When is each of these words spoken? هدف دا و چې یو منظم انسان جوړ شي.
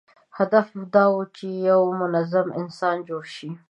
هدف 0.37 0.67
دا 0.95 1.05
و 1.13 1.17
چې 1.35 1.47
یو 1.69 1.81
منظم 2.01 2.47
انسان 2.61 2.95
جوړ 3.07 3.23
شي. 3.35 3.49